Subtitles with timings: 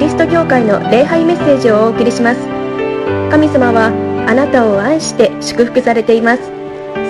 [0.00, 2.40] リスト教会の礼拝メッセージをお送りします。
[3.30, 3.92] 神様は
[4.26, 6.42] あなたを愛して祝福されています。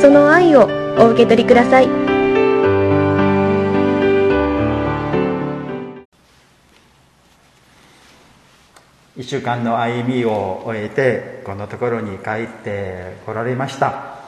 [0.03, 0.69] その愛を
[0.99, 1.87] お受け取りください。
[9.17, 14.19] 1週間の歩みを終えてこのところに帰ってこられました。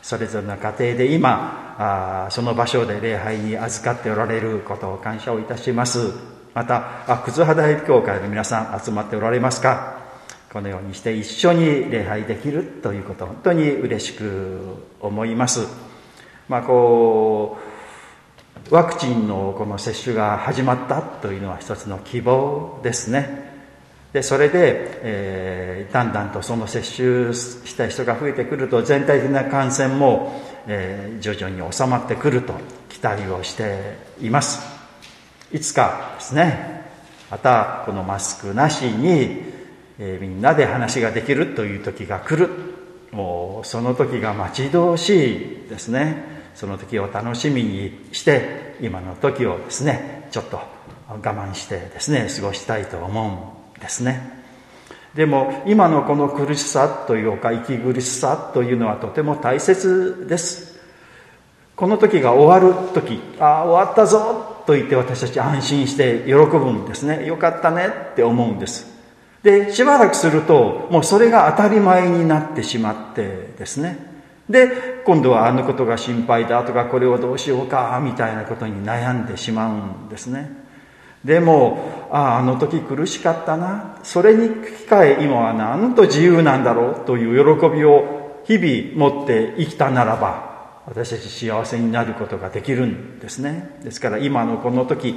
[0.00, 6.31] それぞれの家庭で今あその場所で礼拝に預かっておられることを感謝をいたします。
[6.54, 10.00] またあ葛葉大教会の皆さん集まっておられますか？
[10.52, 15.66] このようにして一緒に礼拝できるということ本当に嬉しく思います。
[16.48, 17.56] まあこ
[18.70, 23.50] うワクチンのこの接種が始まったというのは一つの希望ですね。
[24.12, 32.52] でそれで、えー、だんだんとその接種した人が増えてくると全体的な感染も、えー、徐々に収まってくると
[32.90, 34.71] 期待をしています。
[35.52, 36.82] いつかですね。
[37.30, 39.42] またこのマスクなしに、
[39.98, 42.50] えー、みんなで話ができるという時が来る。
[43.10, 46.32] もうその時が待ち遠しいですね。
[46.54, 50.60] その時を楽しみにして今の時をですねちょっと
[51.08, 54.42] 我慢してですね過ごしたいと思うんですね。
[55.14, 60.80] でも今のこの苦しさというか息苦しさというのはとても大切です。
[61.76, 63.20] この時が終わる時。
[63.38, 67.26] ああ終わったぞと言って私たち安心して喜ぶんですね。
[67.26, 68.92] よかったねって思うんです。
[69.42, 73.98] でしばらくするともうそれが当たり前になってしまってですね。
[74.48, 80.50] で今度はあのことが心配だとかこれをどうしようかみたいなことに悩んでしまうんですね。
[81.24, 83.98] でもあああの時苦しかったな。
[84.02, 84.56] それに引き
[84.88, 90.51] 換え今はなんと自由なんだろうという喜びを日々持って生きたならば
[90.86, 93.78] 私たち幸せになることができるんですね。
[93.84, 95.14] ですから今のこの時、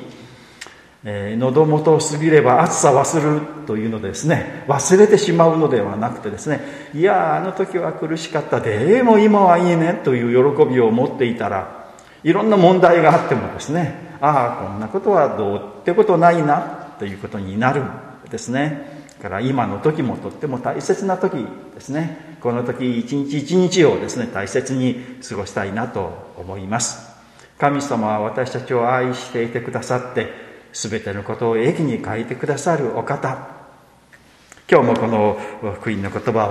[1.03, 4.63] えー、喉元を過ぎれば暑さ忘るというのですね。
[4.67, 6.61] 忘れてしまうのではなくてですね
[6.93, 11.93] いやあの時は苦しかったでも今はいいねという喜びを持っていたら
[12.23, 17.89] いろんな問題があってもですねああこんなことはどうってことないなということになるん
[18.29, 19.03] ですね。
[19.17, 22.34] だから今の時もとっても大切な時ですね。
[22.45, 27.11] この時一日一日をですね大切に過ごしたいなと思います。
[27.57, 30.31] 神様は私たちを愛していてくださって
[30.71, 33.47] 全てのことを駅に書いてくださるお方。
[34.69, 35.39] 今日もこの
[35.81, 36.45] 福音の言葉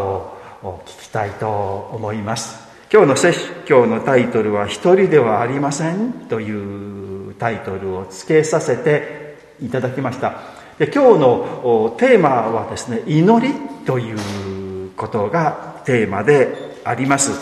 [0.65, 1.47] を聞きたいと
[1.93, 2.59] 思います。
[2.93, 10.41] 今日の説教のタイトルは「一人ではありません」というタイトルを付けさせていただきました。
[10.77, 13.55] で今日のテーマはですね祈り
[13.87, 17.33] ということがテーマであります。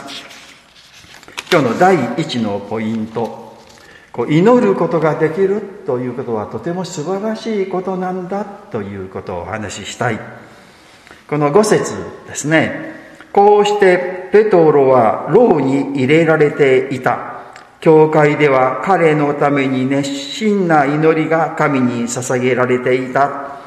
[1.50, 3.42] 今日の第一のポイント。
[4.12, 10.20] こう祈ることができるということはとても素晴らしいことなんだということをお話ししたい。
[11.28, 11.94] この5節
[12.26, 12.92] ですね。
[13.32, 17.32] こうしてペトロは牢に入れられていた。
[17.80, 23.61] 教会では彼のために熱心な祈りが神に捧げられていた。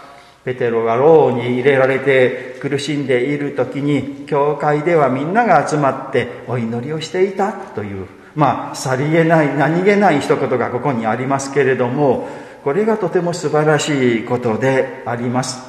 [0.45, 12.29] ペテロが牢に入れられて苦しんでいる時に、教会ではみんなが集まってお祈りをしていたという、まあ、さりげない、何気ない一言がここにありますけれども、
[12.63, 15.59] これがとても素晴らしいことであります。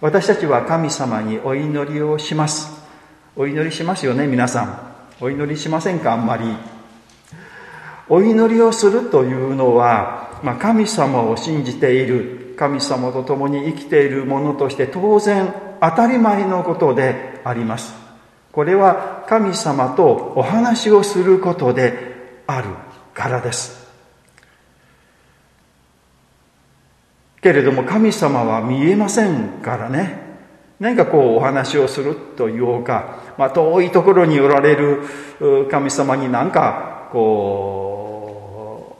[0.00, 2.82] 私たちは神様にお祈りをします。
[3.36, 4.78] お祈りしますよね、皆さん。
[5.20, 6.44] お祈りしませんか、あんまり。
[8.08, 17.94] お祈りをするというのは、まあ、神様を信じている神様と共に生きているものとして当然当たり前のことであります。
[18.52, 22.68] これは神様とお話をすることである
[23.12, 23.84] からです。
[27.42, 30.22] けれども神様は見えませんからね。
[30.80, 35.02] 何かこうお話をするというか、まあ、遠いところにおられる
[35.70, 38.96] 神様になんかこ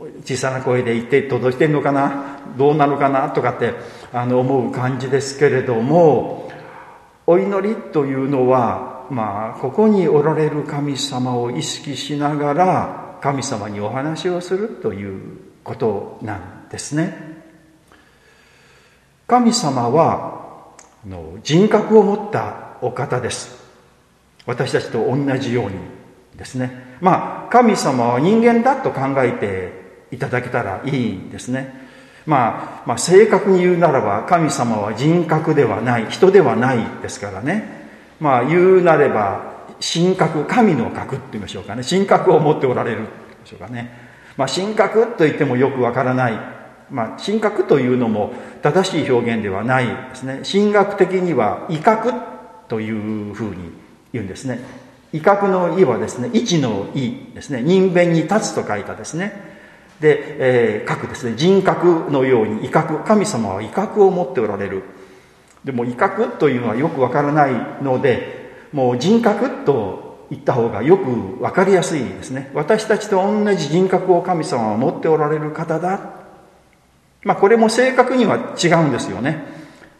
[0.00, 2.33] う小さな声で言って届いてんのかな。
[2.56, 3.74] どうなのかなとかって
[4.12, 6.50] あの思う感じですけれども
[7.26, 17.34] お祈りというのはまあここにおられる神様を意識しながら神様にお話をするということなんですね。
[19.26, 20.74] 神様は
[21.42, 23.64] 人格を持ったお方です。
[24.46, 25.76] 私たちと同じように
[26.36, 26.96] ですね。
[27.00, 31.83] まあ神様は人間だと考えていただけたらいいんですね。
[32.26, 37.84] まあ、まあ、正確に言うならば神様は人格ではない人ではないですからね。
[38.20, 41.82] まあ言うなれば神格神の格って言いましょうかね。
[41.88, 43.06] 神格を持っておられるで
[43.44, 43.90] しょうかね。
[44.36, 46.54] まあ神格と言ってもよくわからない。
[46.90, 50.42] まあ、神格というのも正しい表現ではないですね。
[50.50, 52.22] 神学的には威嚇
[52.68, 53.72] というふうに
[54.12, 54.60] 言うんですね。
[55.12, 57.62] 威嚇の意はですね位置の意ですね。
[57.62, 59.53] 人弁に立つと書いたですね。
[60.00, 61.34] で、えー、書ですね。
[61.36, 63.04] 人格のように威嚇。
[63.04, 64.82] 神様は威嚇を持っておられる。
[65.64, 72.50] でも威嚇というのはよくわからないのでもう人格と言った方がよく分かりやすいですね。
[72.54, 76.00] 私たちと同じ人格を神様は持っておられる方だ。
[77.22, 79.53] まあこれも正確には違うんですよね。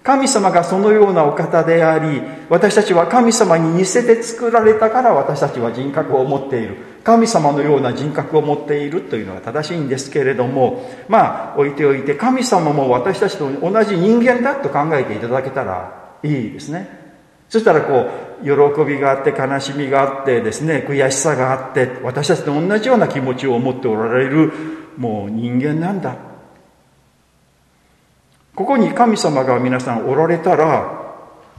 [0.05, 2.21] 神様がそのようなお方であり、
[2.51, 6.77] 私たちは神様に似せて作られたから私たちは人格を持っている。
[7.03, 17.05] 神様のような人格を持っているというのは正しいんですけれども、まあ置いておいて神様も私たちと同じ人間だと考えていただけたらいいですね。
[17.49, 18.06] そしたらこ
[18.43, 24.53] う、喜びがあって悲しみがあってですね、悔しさがあって、私たちと同じような気持ちを持っておられる、
[24.99, 26.33] もう人間なんだ。
[28.55, 31.17] ここに神様が皆さんおられたら、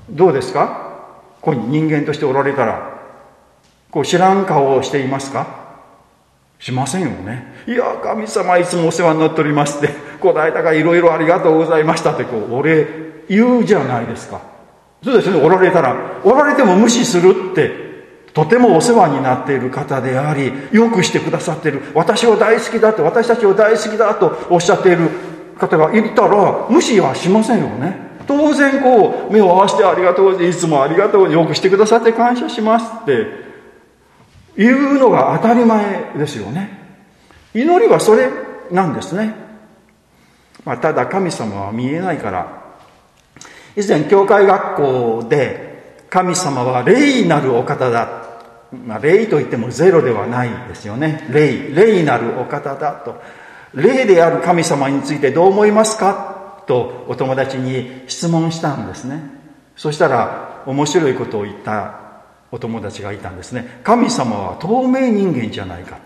[0.10, 0.94] どうですか？
[1.42, 3.00] ここに人間としておられたら、
[3.92, 5.66] こう知らん顔をしていますか？
[6.58, 7.54] しませんよね。
[7.68, 12.88] いや、神様いつもお世話になっておりますって、この間がいろいろありがとうございましたって、こう、お礼
[13.28, 14.42] 言うじゃないですか。
[15.04, 17.84] そうですね、おられたら、おられても無視するって、
[18.34, 25.10] とてもお世話になっている方であり、よくしてくださっている、私を大好きだって、私たちを大好きだとおっしゃっている
[25.58, 33.28] 方がいたら無視はしませんよね当然こう目を合わせてありがとういつもありがとうよくしてくださって感謝しますって
[34.58, 36.70] 言うのが当たり前ですよね
[37.54, 38.30] 祈りはそれ
[38.72, 39.34] なんですね、
[40.64, 42.76] まあ、ただ神様は見えないから
[43.78, 48.26] 以前教会学校で神様は霊なるお方だ
[48.86, 53.22] まあ、霊といってもゼロではないですよね霊霊なるお方だと
[53.76, 56.64] 霊である神様についてどう思いますか？
[56.66, 59.22] とお友達に質問したんですね。
[59.76, 62.00] そしたら面白いことを言った
[62.52, 63.82] お友達がいたんですね。
[63.84, 66.00] 神様は透明人間じゃないか。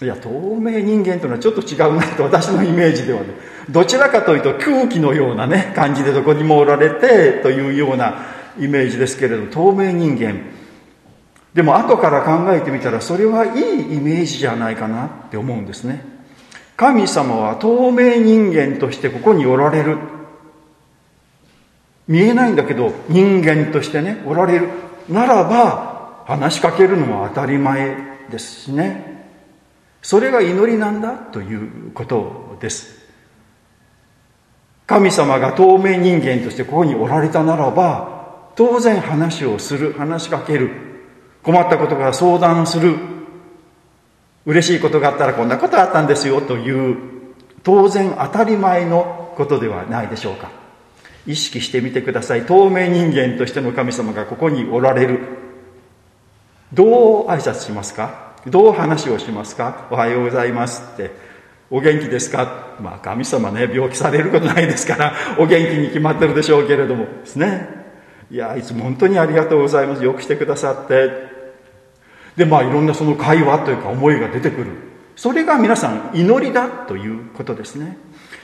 [0.00, 3.26] いや透明人間というのはちょっと違うなと私のイメージではね。
[3.70, 8.26] どちらかというと空気のようなね感じでどこにもおられてというような
[8.58, 10.40] イメージですけれど透明人間。
[11.54, 16.04] でも後から考えてみたらそれはいいイメージじゃないかなって思うんですね。
[16.76, 19.98] 神様は透明人間としてここにおられる。
[22.08, 24.68] 見えないんだけど人間としてねおられる。
[25.08, 27.96] ならば話しかけるのは当たり前
[28.30, 29.28] ですしね。
[30.00, 33.02] それが祈りなんだということです。
[34.86, 40.91] 神様が透明人間としてここにおられたならば当然話をする話しかける。
[41.42, 42.96] 困ったことが相談する。
[44.44, 46.96] 嬉しいことがあったらこんなことあったんですよという
[47.62, 50.50] 当然当たり前のことではないでしょうか。
[51.26, 52.44] 意識してみてください。
[52.44, 55.20] 透明人間としての神様がここにおられる。
[56.72, 58.34] どう挨拶しますか？
[58.46, 59.86] どう話をしますか？
[59.92, 61.12] おはようございますって。
[61.70, 62.76] お元気ですか？
[62.80, 67.04] まあ神様ね病気されることないですからお元気に決まってるでしょうけれども。
[67.04, 67.68] ですね。
[68.30, 70.02] いやいつも本当にありがとうございます。
[70.02, 71.31] よくしてくださって。
[72.36, 74.70] でまあいろんなその会話というか思いが出てくる。
[75.16, 77.98] それが皆さん祈りだということですね。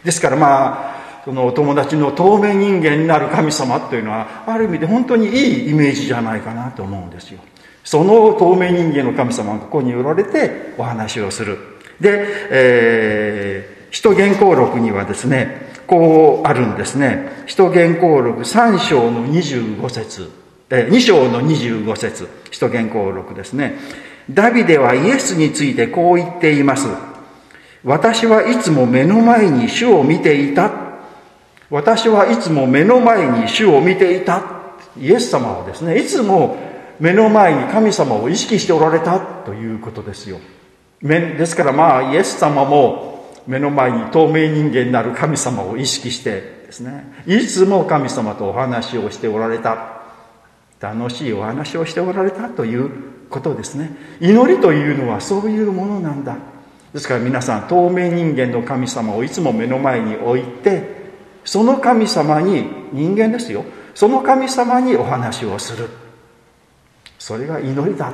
[0.04, 7.40] ですからまあそのお友達の透明人間になる神様というのはある意味で本当にいいイメージじゃないかなと思うんですよ。
[7.84, 11.58] その透明人間の神様がここにおられてお話をする。
[12.00, 17.44] で、えー、使徒原稿録にはですねこうあるんですね。
[17.46, 20.37] 使徒原稿録3章の25節。
[20.68, 23.78] 2章の25節使徒原稿録ですね。
[24.30, 26.88] ダビデはイエスについてこう言っています。
[27.84, 30.70] 私はいつも目の前に主を見ていた。
[31.70, 34.42] 私はいつも目の前に主を見ていた。
[35.00, 36.58] イエス様はですね、いつも
[37.00, 40.38] 目の前に神様を意識しておられたということですよ。
[41.00, 49.97] ですからまあイエス様も目の前に透明人間なる神様を意識してですね、いつも神様とお話をしておられた。
[50.80, 52.90] 楽しいお話をしておられたという
[53.30, 53.90] ことですね。
[54.20, 56.36] 祈りというのはそういうものなんだ。
[56.92, 60.98] ですから皆さん透明人間の神様をいつも目の前に置いて
[61.44, 63.64] その神様に人間ですよ。
[63.94, 65.88] その神様にお話をする。
[67.18, 68.12] それが祈りだ。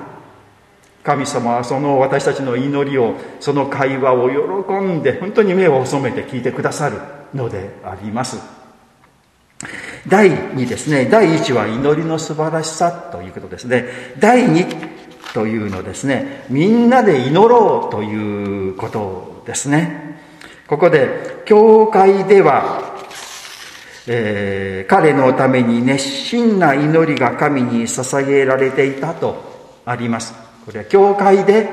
[1.02, 4.30] 神様はその私たちの祈りをその会話を
[4.64, 6.98] 喜んで本当に目を細めて聞いてくださる
[7.34, 8.38] のであります。
[10.08, 13.86] 第2ですね、第1は祈りの素晴らしさということですね。
[14.18, 14.66] 第2
[15.32, 20.20] というのですね、みんなで祈ろうということですね。
[20.66, 22.94] ここで、教会では、
[24.06, 30.34] えー、彼のために熱心な祈りが神に捧げられていたとあります。
[30.64, 31.68] これは教会で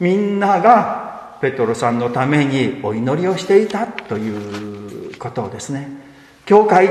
[0.00, 5.88] みんながペトロさんのためにお祈りをしていたということですね。
[6.46, 6.88] 教会、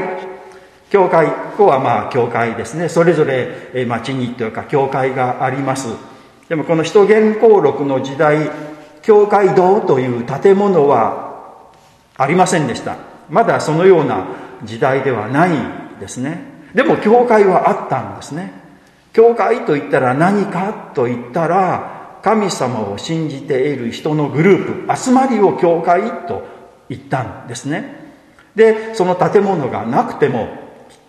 [0.93, 2.87] 教会、ここはまあ教会ですね。
[2.87, 5.87] それぞれ町にというか教会があります。
[6.49, 8.51] でもこの使徒言行録の時代、
[9.01, 11.71] 教会堂という建物は
[12.15, 12.97] ありませんでした。
[13.27, 14.27] まだそのような
[14.65, 15.57] 時代ではない
[15.99, 16.43] ですね。
[16.75, 18.53] でも教会はあったんですね。
[19.13, 26.45] 教会と言ったら何かと言ったら、神様を信じている人のグループ、集まりを教会と
[26.87, 28.13] 言ったんですね。
[28.53, 30.61] で、その建物がなくても、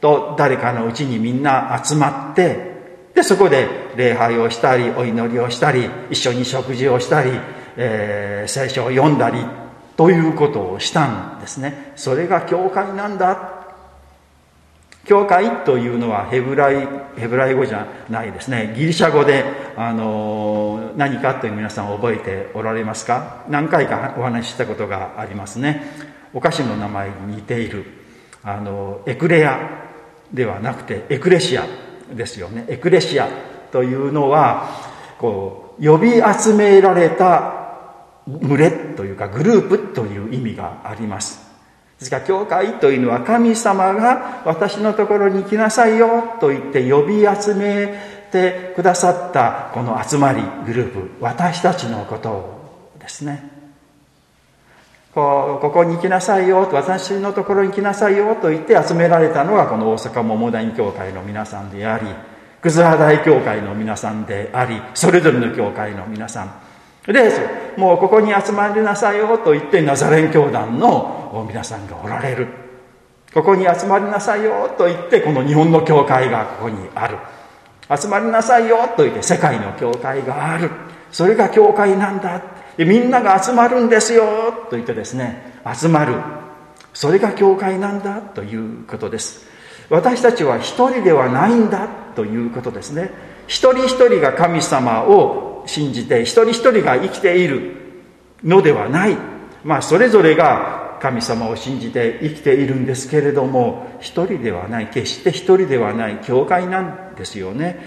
[0.05, 2.75] と誰かのうちにみんな集まって、
[3.15, 7.31] で、そこで礼拝をしたり、お祈りをしたり、一緒に食事をしたり、
[7.79, 9.39] えー、聖書を読んだり
[9.97, 11.93] ということをしたんですね。
[11.97, 13.65] それが教会なんだ。
[15.07, 18.75] 教会というのはヘブライヘブライ語じゃないですね。
[18.77, 19.45] ギリシャ語で
[19.77, 23.45] あの何かという皆さん覚えておられますか？
[23.49, 25.83] 何回かお話ししたことがありますね。
[26.35, 27.85] お菓子の名前に似ている
[28.43, 29.84] あのエクレア。
[30.35, 31.65] ではなくてエクレシア
[32.13, 32.67] ですよね。
[32.69, 33.29] エクレシア
[33.73, 34.69] というのは
[35.19, 37.65] こう呼び集められた
[38.27, 41.45] 群れというかグループという意味があります。
[41.99, 47.95] ですから教会というのは神様が私のところに来なさいよと言って呼び集め
[48.33, 53.54] てくださったこの集まりグループ私たちのことですね。
[55.15, 62.07] こうここに来なさいよと私のところに来なさいよと言って集められたのがこの大阪桃谷教会の皆さんであり
[62.61, 66.65] 葛葉大教会の皆さんでありそれぞれの教会の皆さん
[67.13, 67.31] で、
[67.77, 72.49] もうここに集まりなさいよと言ってナザレン教団の皆さんがおられる。
[73.35, 77.19] ここに集まりなさいよと言ってこの日本の教会がここにある。
[77.95, 80.71] 集まりなさいよと言って世界の教会がある。
[81.13, 82.41] それが教会なんだ。
[82.79, 84.25] みんなが集まるんですよ
[84.71, 86.15] と言ってですね、集まる。
[86.93, 89.47] それが教会なんだということです。
[89.91, 93.11] 私たちは一人ではないんだということですね。
[93.47, 97.73] 一人一人が神様を信じて一人一人が生きている
[98.43, 99.17] のではない。
[99.63, 107.79] まあ、それぞれが神様を信じて生きているんですけれども、一人ではない、決して一人ではない教会なんですよね。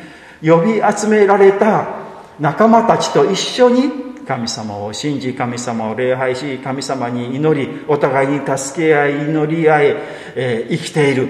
[0.41, 1.87] 呼び集められた
[2.39, 9.95] 仲間たちと一緒に神様を信じ、神様を礼拝し、神様に祈り、お互いに助け合い、祈り合い、
[10.35, 11.29] えー、生きている。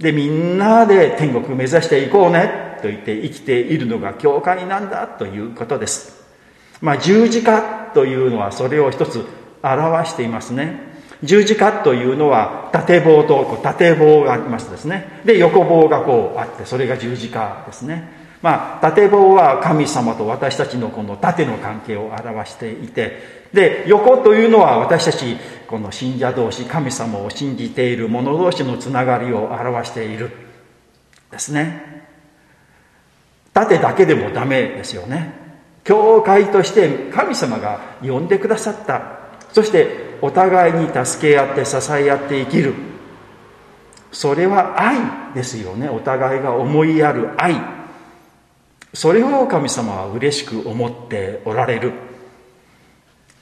[0.00, 6.24] で、みんなで天国目指していこうねと言って生きているのが教会なんだということです。
[6.80, 9.24] まあ、十字架というのはそれを一つ
[9.62, 10.92] 表していますね。
[11.22, 15.22] 十字架というのは縦棒と縦棒がありますですね。
[15.24, 18.23] で、横棒がこうあって、それが十字架ですね。
[18.44, 30.30] まあ、縦棒は神様と私たちのこの縦の関係を表していて、で、横というのは私たち、この信者同士、神様を信じている者同士のつながりを表している。
[31.30, 32.04] ですね。
[33.54, 35.32] 盾だけでもダメですよね。
[35.82, 39.20] 教会として神様が呼んでくださった。
[39.54, 42.74] そしてお互いに助け合って支え合って生きる。
[44.12, 45.88] それは愛ですよね。
[45.88, 47.83] お互いが思いやる愛。
[48.94, 51.92] それを神様は嬉しく思っておられる。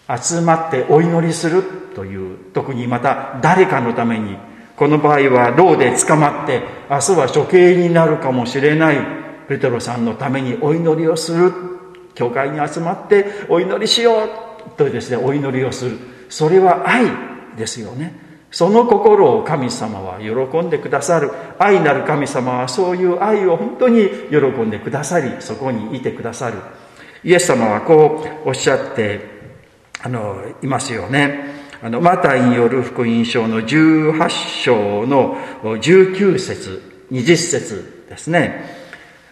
[0.09, 1.63] 集まってお祈りする
[1.95, 4.37] という特にまた誰かのために
[4.77, 8.97] この場合は牢で捕まって明日は処刑になるかもしれない。
[9.49, 11.53] ペテロさんのためにお祈りをする。
[12.15, 14.29] 教会に集まってお祈りしよう。
[14.77, 15.99] とですねお祈りをする。
[16.29, 17.07] それは愛
[17.57, 18.32] ですよね。
[18.53, 21.33] その心を神様は喜んでくださる。
[21.59, 26.59] 愛なる神様はそういう愛を本当に喜んでくださりそこにいてくださる。
[27.25, 29.21] イエス様はこうおっしゃって
[30.03, 31.63] あのいますよね。
[31.83, 38.83] あのマタイによる福音書の18章の19節20節ですね。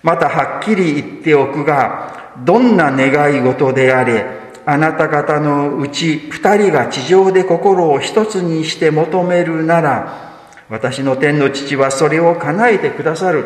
[0.03, 10.31] またはっきり言っておくが、どんな願い事であれ、あなた方のうち二人が地上で心を一つにして求めるなら、
[10.69, 13.45] 私の天の父はそれを叶えてくださる。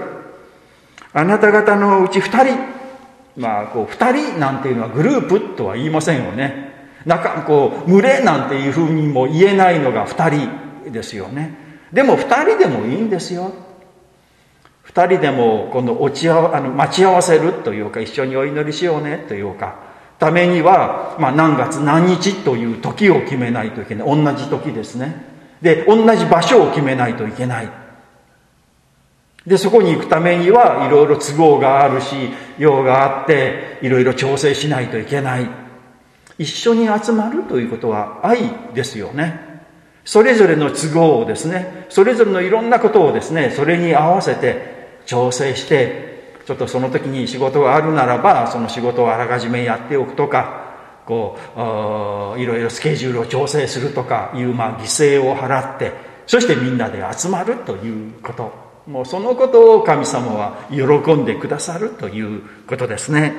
[1.12, 2.59] あなた方のうち二人、
[3.37, 6.73] まあ、こう、二人なんていうのはグループとは言いませんよね。
[7.06, 10.49] なんか、こう、群れなんていうふうにも言えないのが二人
[10.90, 11.56] ですよね。
[11.92, 13.52] でも二人でもいいんですよ。
[14.83, 19.76] 二人でも今度落ちあの待ち合わせるというか一緒にお祈りしようねというか
[20.25, 24.09] ためには、まあ、何月何日という時を決めないといけない。
[24.09, 25.23] 同じ時ですね。
[25.61, 27.69] で同じ場所を決めないといけない。
[29.47, 32.16] でそこに行くためにはいろいろ都合があるし
[32.59, 35.49] 用があっていろいろ調整しないといけない。
[36.38, 39.62] 一緒に集まるということは愛ですよね。
[40.07, 46.13] それぞれの都合をですねそれぞれのいろんなことをですねそれに合わせて調整して
[46.46, 50.64] ちょっとその時に仕事があるならばその仕事をあらかじめやっておくとか
[51.06, 51.36] こ
[52.36, 54.82] ういろいろスケジュールを調整するとかいう、まあ、犠
[55.18, 55.92] 牲を払って
[56.26, 58.64] そしてみんなで集まるということ。
[58.86, 63.34] もうそのことを神様は喜んでくださるということですね。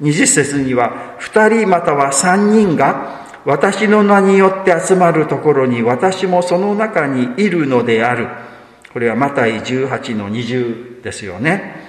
[0.00, 8.28] 20節には2人または3人が私の名によって集まるところに私もその中にいるのである。
[8.92, 11.85] これはマタイ18の20ですよね。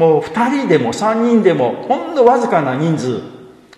[0.00, 3.20] もう2人でも3人でもほんのわずかな人数。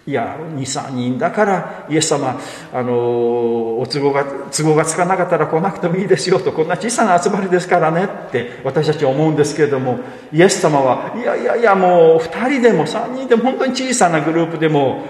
[0.05, 2.37] いや23人だからイエス様
[2.73, 10.01] あのお都合が都合がつかなかったら来なくてもいいですよとこんな小さな集まりですからねって私たちは思うんですけれども
[10.33, 15.05] イエス様はいやいやいやもう2人でも3人でも本当に小さなグループでも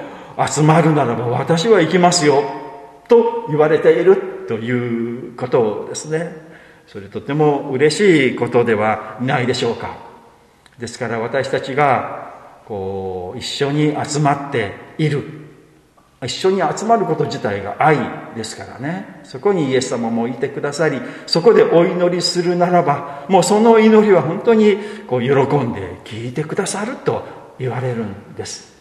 [0.46, 2.42] 集まるならば私は行きますよ
[3.08, 6.52] と言われているということですね。
[6.86, 10.11] それとても嬉しいことではないでしょうか。
[10.82, 12.32] ですから私たちが
[12.66, 15.22] こう一緒に集まっている。
[16.24, 17.96] 一緒に集まること自体が愛
[18.34, 19.20] ですからね。
[19.22, 27.24] そこにイエス様もいてくださりそこでお祈りするならばもうその祈りは本当にこう喜んで聞いてくださると
[27.60, 28.72] 言われるんです、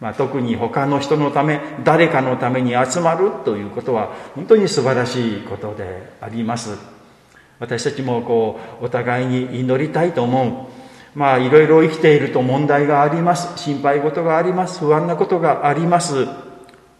[0.00, 6.78] まあ、特に他の人のため誰かのために集まるということは本当に素晴らしいことであります。
[7.58, 10.81] 私たちもこうお互いに祈りたいと思う。
[11.14, 13.58] まあいろいろ生きていると問題があります。
[13.58, 14.80] 心配事があります。
[14.80, 16.26] 不安なことがあります。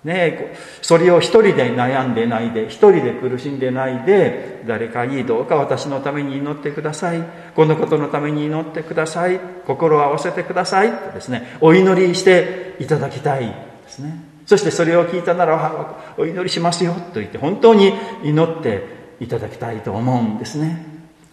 [0.04, 0.52] ね
[0.82, 7.22] それを一人で悩んでないで一人で苦しんでないで誰かにどうか私のために祈ってください。
[7.54, 9.38] このことのために祈ってください。
[9.66, 10.92] 心を合わせてください。
[10.92, 11.56] とですね。
[11.60, 13.46] お祈りしていただきたい。
[13.46, 13.54] で
[13.88, 14.32] すね。
[14.44, 16.94] そしてそれを聞いたならお祈りしますよ。
[17.14, 17.92] と言って本当に
[18.24, 18.84] 祈って
[19.20, 20.84] いただきたいと思うんですね。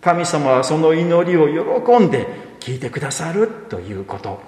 [0.02, 2.28] 神様はその祈りを喜んで
[2.60, 4.42] 聞いてくださるということ。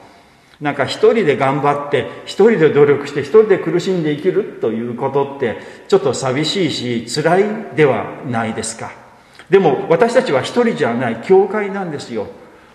[0.60, 8.92] なんか一人で頑張って一人で努力して一人で苦しんで生きるということってちょっと寂しいし辛いではないですか。
[9.50, 12.28] でも私たちは一人じゃない教会なんですよ。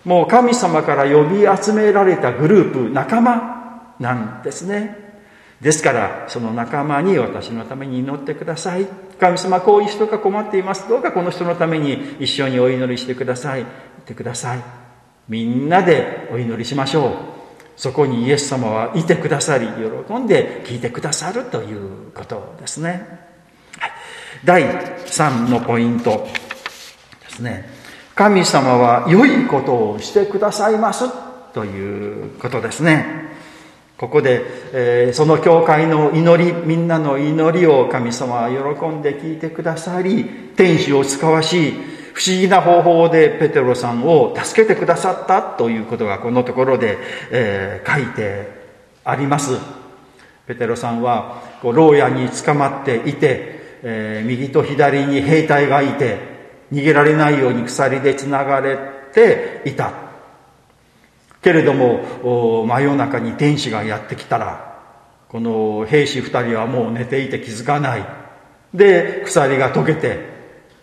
[0.03, 5.07] もう神様から呼び集められたグループ仲間なんですね。
[5.61, 8.85] ですからその仲間に私のために祈ってください。
[9.19, 10.87] 神様こういう人が困っています。
[10.89, 13.61] どうかこの人のために一緒にお祈りしてください。
[13.61, 13.65] っ
[14.05, 14.86] てください。
[15.29, 17.11] みんなでお祈りしましょう。
[17.75, 23.07] そこにイエス様はいてくださり喜んで聞いてくださるということですね、
[23.77, 23.91] はい、
[24.43, 26.27] 第3のポイント
[27.21, 27.69] ですね。
[28.15, 31.05] 神様は良いことをしてくださいます
[31.53, 33.27] ということですね。
[33.97, 40.23] ここで、えー、その教会の祈りみんなの祈りを神様は喜んで聞いてくださり
[40.55, 41.73] 天使を使わし
[42.17, 46.97] 不思議な方法でペテロさんを助けてくださったということがこのところで、
[47.29, 48.47] えー、書いて
[49.05, 49.59] あります。
[50.47, 56.17] ペテロさんはこう牢屋に捕まっていて、えー、右と左に兵隊がいて
[56.73, 58.79] 逃げられないように鎖でつながれ
[59.13, 59.93] ていた。
[61.43, 64.81] けれども真夜中に天使がやってきたら
[65.29, 68.05] この兵士2人はもう寝ていて気づかない。
[68.73, 70.36] で鎖が解けて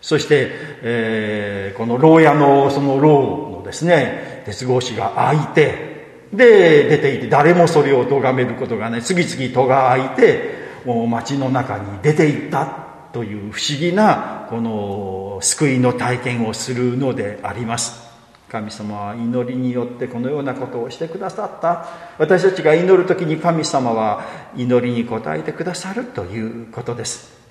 [0.05, 0.51] そして、
[0.83, 10.51] えー、この牢屋のその牢のですね鉄格子が開いてで出ていて誰もそれを咎めることがね次々戸が開いて
[10.85, 12.67] もう街の中に出ていった
[13.15, 18.05] という不思議なこの救いの体験をするのであります。
[18.51, 21.87] 神様は祈りによってこのようなことをしてくださった。
[22.19, 24.23] 私たちが祈る時に神様は
[24.55, 27.44] 祈りに応えてくださるということです。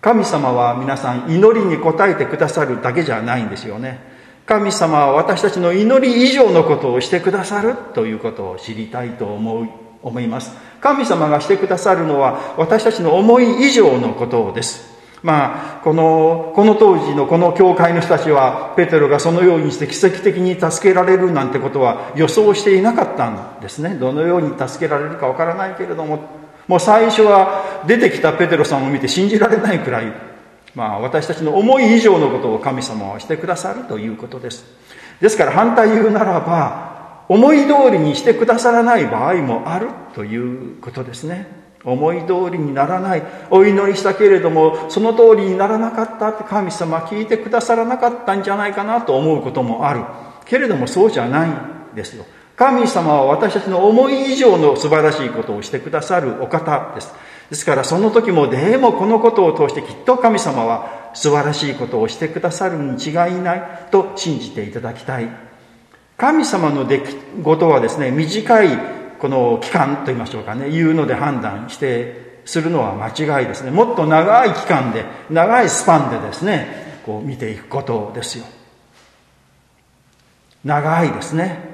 [0.00, 4.00] 神様は皆さん祈りに応えてくださるだけじゃないんですよね。
[4.46, 9.68] 神様は私たちの祈り以上のことをしてくださるということを知りたいと思う
[10.02, 10.56] 思います。
[10.80, 14.90] 神様がしてくださるのは私たちの思い以上のことです。
[15.22, 23.96] まあ、この、この当時のこの教会の人たちは、ペテロがそのようにして奇跡的に助けられるなんてことは予想していなかったんですね。
[23.96, 26.39] どのように助けられるかわからないけれども、
[26.70, 30.12] もう最初は出てきたペテロさんを見て信じられないくらい、
[30.76, 34.64] まあ、私たちの思い以上のことを神様はしてくださるということです。
[35.20, 41.48] ですから反対言うならば思い通りにしてくださらない場合もあるということですね。
[41.82, 43.22] 思い通りにならない。
[43.50, 50.04] お祈りしたけれどもその通りにならなかったって神様聞いてくださらなかったんじゃないかなと思うこともある。
[50.46, 52.24] けれどもそうじゃないんですよ。
[52.60, 57.10] 神様は私たちの思い以上の素晴らしいことをしてくださるお方です。
[57.48, 65.30] ですからその時もでもこのことを通してきっと神様は素晴らしいことをしてくださるに違いないと信じていただきたい。
[66.18, 68.68] 神様の出来事はですね短い
[69.18, 73.70] この期間と言いましょうかねいうので判断してするのは間違いですね。
[73.70, 78.44] もっと長い期間で長いスパンでですねこう見ていくことですよ。
[80.62, 81.69] 長いですね。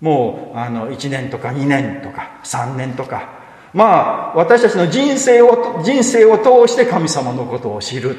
[0.00, 3.40] もうあの1年とか2年とか3年とか
[3.72, 8.16] まあ、私たちの人生を、人生を通して神様のことを知る。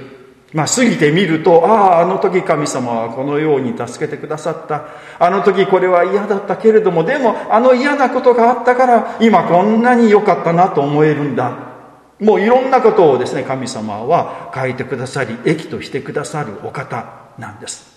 [0.54, 4.86] まあ、過ぎてみると、ああ、あの時神様はこのように助けてくださった。
[5.20, 11.72] あの時これは嫌だったけれども、でも、あの嫌なことがあったから、今こんなに良かったなと思えるんだ。
[12.20, 17.06] もういろんなことをですね、神様は書いてくださり、益としてくださるお方
[17.38, 17.90] なんです。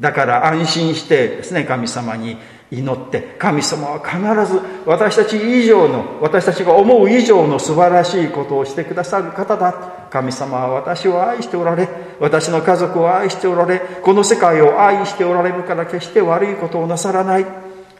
[0.00, 2.36] だから安心してですね、神様に
[2.70, 9.72] 祈って神様は必ず私たち以上の私たちが思う以上の素晴らしいことをしてくださる方だ。
[10.10, 11.88] 神様は私を愛しておられ
[12.20, 17.46] 私の家族を愛しておられこの世界を愛しておられるから決して悪いことをなさらない。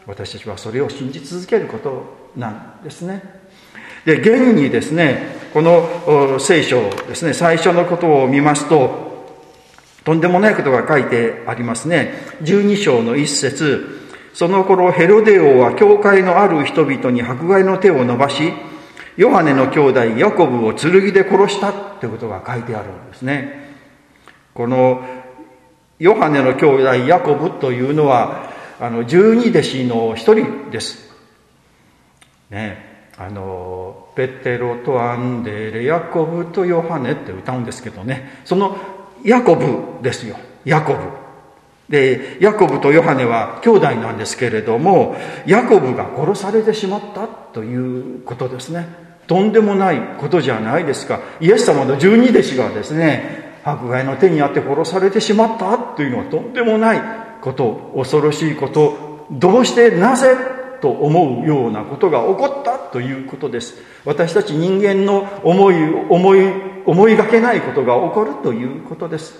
[0.05, 2.03] 私たちはそれを信じ続けること
[2.35, 3.21] なんですね。
[4.05, 9.14] で現にですねこの聖書ですね最初のことを見ますと
[10.05, 12.13] とんでもないことが書いてありますね
[12.43, 18.51] 12章の一節その頃ヘロデ王は教会のある人々に迫害の手を伸ばし、
[19.15, 23.73] ヨハネの兄弟ヤコブを剣で殺したってことが書いてあるんですね。
[24.53, 25.05] この
[25.99, 31.15] ヨハネの兄弟ヤコブというのは、あの、十二弟子の一人です。
[32.49, 33.09] ね。
[33.17, 38.41] あの、ペテロとアンデレ、ヤコブとヨハネって歌うんですけどね。
[38.43, 38.75] その
[39.23, 40.37] ヤコブですよ。
[40.65, 40.99] ヤコブ。
[41.89, 48.87] で、ヤコブとヨハネは兄弟なんですけれども、ヤコブが殺されてしまったということですね。
[49.27, 51.19] とんでもないことじゃないですか。
[51.39, 57.01] イエス様の十二弟子がですね、迫害の手にあって殺されてしまったというのはとんでもない
[57.41, 60.35] こと、恐ろしいこと、どうしてなぜ
[60.81, 63.75] と思うようなことが起こったということです。
[64.05, 65.75] 私たち人間の思い、
[66.09, 66.39] 思い、
[66.85, 69.35] 思いがけないことが起こるということです。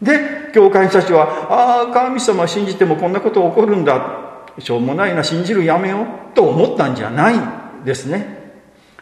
[0.00, 4.28] で、教会の人たちは、ああ、神様信じてもこんなこと起こるんだ。
[4.58, 6.06] しょうもないな、信じるやめよう。
[6.34, 8.52] と思ったんじゃないんですね。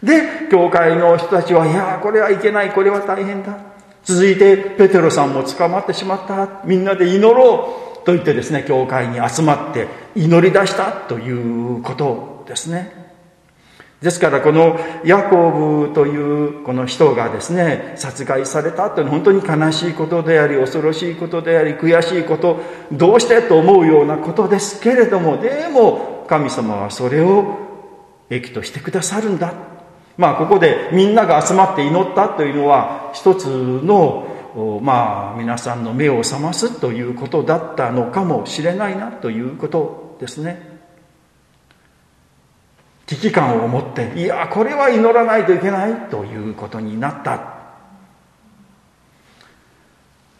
[0.02, 3.56] で、教会の人たちは、いやこれはいけない、これは大変だ。
[4.04, 6.60] 続いて、ペテロさんも捕まってしまった。
[6.64, 7.86] みんなで祈ろう。
[8.06, 12.95] と言ってですね、教会に集まって祈り出したということですね。
[14.02, 15.50] ですからこのヤコ
[15.86, 22.60] ブというこの人がですね殺害されたというのは本当に悲しいことであり恐ろしいことであり悔しいこと
[22.92, 27.58] どうしてと思うようなことですけれどもでも神様はそれを
[28.28, 29.54] 益としてくださるんだ
[30.18, 40.75] まあここでみんなが集まって祈ったというのは一つのまあ皆さんの目を覚ますということだったのかもしれないなということですね。
[43.06, 47.54] 危機感を持っていやこれは祈らないといけないということになった。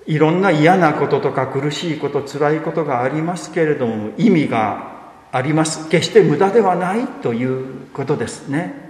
[0.06, 4.94] いろんな嫌なこととか苦しいこと辛いことがありますけれども意味が
[5.32, 5.88] あります。
[5.88, 8.86] 決して無駄ではないということですね。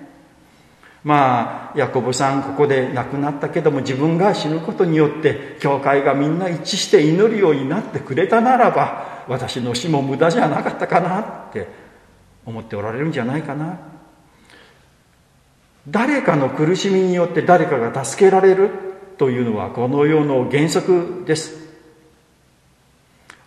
[1.05, 11.86] まあヤコブさんここで亡くなったけども自分が死ぬことによって教会がみんな一致して祈るようになってくれたならば私の死も無駄じゃなかったかなって
[12.47, 13.79] 思っておられるんじゃないかな。
[15.89, 18.71] 誰かの苦しみによって誰かが助けられる
[19.19, 21.66] というのはこの世の原則です。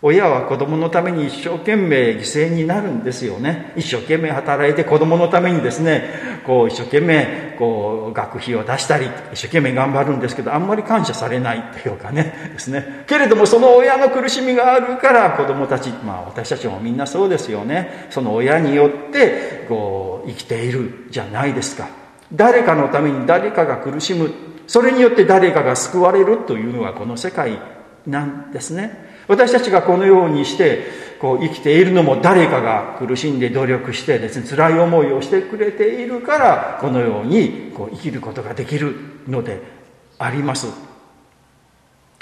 [0.02, 3.74] 親は子供のために一生懸命犠牲になるんですよね。
[3.76, 13.04] 一生懸命働いて子供のためにですね、こう一生懸命こう学費を出したり、一生懸命頑張るんですけど、あんまり感謝されないというかね、ですね。
[13.06, 18.06] けれどもその親の苦しみがあるから子供たち、まあ私たちもみんなそうですよね。
[18.08, 21.88] その親によってこう生きているじゃないですか。
[22.32, 24.30] 誰かのために誰かが苦しむ。
[24.66, 27.60] それによって誰かが救われるというのがこの世界
[28.06, 29.09] なんですね。
[29.30, 30.88] 私たちがこのようにして
[31.20, 38.96] こう生きているのも誰かが苦しんで努力してですね辛い思いをしてくれているからこのようにこう生きることができる
[39.28, 39.62] ので
[40.18, 40.66] あります。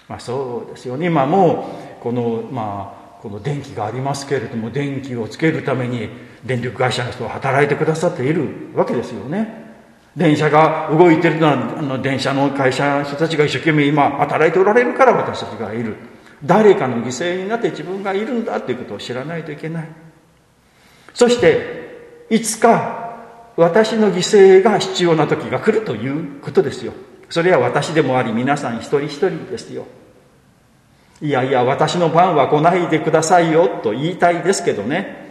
[0.07, 1.07] まあ、そうですよね。
[1.07, 6.11] 今もこのまあこの電気がありますけれども電気をつけるために
[6.45, 9.67] 電力会社の人は働いてくださっているわけですよね。
[10.15, 16.18] 電車が動いてるのはあの電車の会社の人たちが一生懸命今働いておられるから私たちがいる。
[16.45, 19.89] 誰かの犠牲になって自分がいるんだということを知らないといけない。
[21.15, 23.09] そしていつか
[23.57, 26.93] 私の犠牲が必要な時が来るということですよ。
[27.29, 29.87] それは私でもあり皆さん一人一人ですよ。
[31.21, 35.29] いやいや私の番は来ないでくださいよと言いたいですけどね。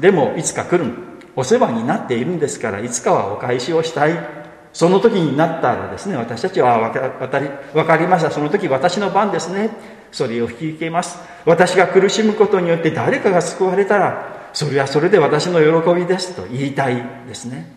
[0.00, 0.92] でもいつか来る。
[1.36, 4.18] お世話になっているんですからいつかはお返しをしたい。
[4.72, 6.90] その時になったらですね私たちは
[7.72, 8.32] 分かりました。
[8.32, 9.99] その時私の番ですね。
[10.12, 11.18] それを引き受けます。
[11.44, 17.72] 私が苦しむことによって誰かが救われたらそれはそれで私の喜びですと言いたいですね。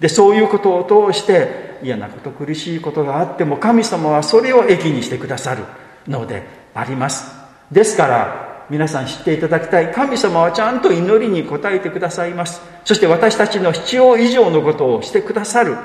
[0.00, 5.64] でそういうことを通して嫌なこと苦しいことがあっても神様はそれを益にしてくださる
[6.08, 6.42] ので
[6.74, 7.30] あります。
[7.70, 9.92] ですから皆さん知っていただきたい。
[9.92, 12.62] 神様はちゃんと祈りに応えてくださいます。
[12.84, 15.76] そして私たちの必要以上のことをしてくださる。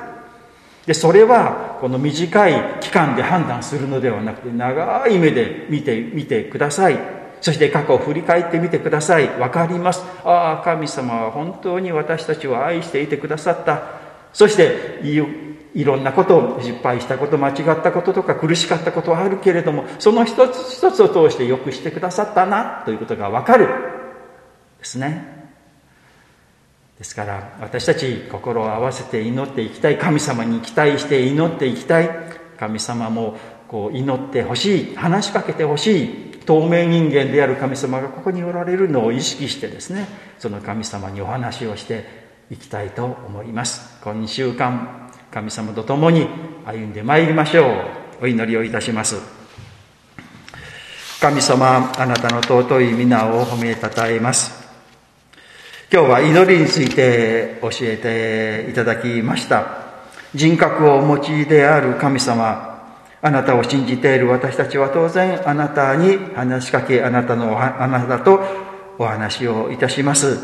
[0.89, 6.97] でそれはこの短い期間で判断するのではなくて長い目で見てみてください。
[7.41, 9.28] そして過去を振り返ってみてください。
[9.28, 10.04] 分かります。
[10.23, 13.84] ああ神様は本当に私たちを愛していてくださった。
[14.34, 14.99] そして
[15.75, 23.67] いろんなことを失敗したこと間違ったこととか苦しかったことはあるけれどもその一つ一つを通してよくしてくださったなということが分かる。
[24.80, 25.38] ですね。
[27.00, 32.30] ですから私たち心を合わせて祈っていきたい神様に期待して祈っていきたい。
[32.60, 33.38] 神様も
[33.70, 36.10] こう祈ってほしい話しかけてほしい
[36.46, 40.08] 透明人間である神様がここにおられるのを意識してですね
[40.40, 42.04] その神様にお話をして
[42.52, 43.98] いきたいと思います。
[44.02, 46.28] 今週間神様と共に
[46.66, 47.66] 歩んでまいりましょ
[48.22, 48.24] う。
[48.24, 49.16] お祈りをいたします。
[51.22, 54.59] 神様あなたの尊い皆を褒めたたえます。
[55.91, 59.65] 今日は祈りについて教えていただきました。
[60.36, 68.39] 人格をお持ちである神様あなたを信じている私たちは当然あなたに話しかけあなたのあなたと
[68.99, 70.38] お話をいたします。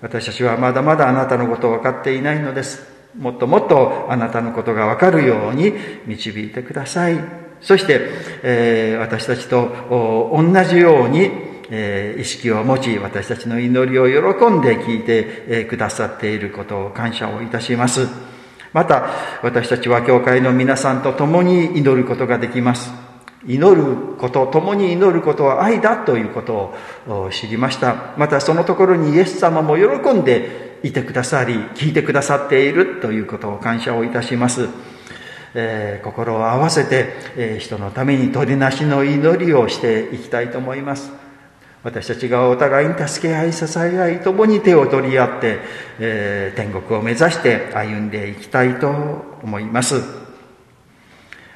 [0.00, 2.82] 私たちはまだまだあなたのことを分かっていないのです。
[3.18, 5.74] もっともっとあなたのことが分かるように
[6.06, 7.20] 導いてください。
[7.60, 8.00] そして、
[8.42, 18.06] えー、私たちと同じように、え、意識を持ち私たちの祈りを喜んで聞いて、え、くださっていることを感謝をいたします。
[18.72, 19.06] また
[19.42, 22.90] 私たちは教会の皆さんと共に祈ることができます。
[23.46, 26.74] 祈ること共に祈ることは愛だということ
[27.06, 28.12] を知りました。
[28.18, 34.68] またそのところにイエス様も喜んでいてくださり聞いてくださっているということを感謝をいたします。
[35.54, 41.25] えー、心を合わせて、えー、人のために取りなしの祈りをしていきたいと思います。
[41.86, 45.60] 私たちがお互いに助け合い支え合い共に手を取り合って、
[46.00, 48.88] えー、天国を目指して歩んでいきたいと
[49.40, 50.02] 思います。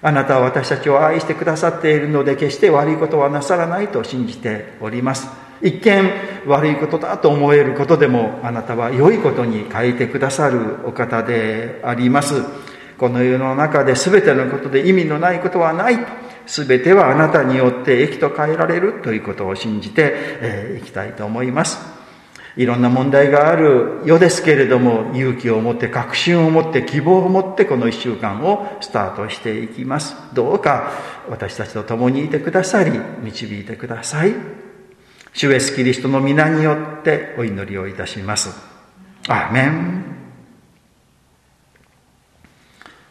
[0.01, 5.29] あなたは私たちを愛してくださっているので決して悪いことはなさらないと信じております。
[5.63, 6.13] 一見
[6.47, 12.45] 悪いことだと思えることでもあなたは良いことに変えてくださるお方であります。
[12.99, 22.01] この世の中で全てのことで意味のないことはないと全てはあなたによって益と変えられるということを信じてい、えー、きたいと思います。
[22.57, 30.17] いろんな問題がある世ですけれども、勇気を持って、確信を持って、希望を持って、この一週間をスタートしていきます。
[30.35, 30.93] どうか
[31.29, 32.91] 私たちと共にいてくださり、
[33.23, 34.35] 導いてください。
[35.33, 38.51] 主イエスキリストの皆によってお祈りをいたします。
[39.29, 40.20] アーメン。